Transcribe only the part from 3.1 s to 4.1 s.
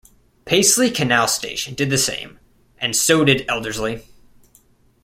did Elderslie.